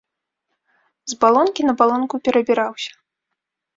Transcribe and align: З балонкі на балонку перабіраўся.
З 1.13 1.19
балонкі 1.23 1.61
на 1.67 1.73
балонку 1.81 2.15
перабіраўся. 2.29 2.91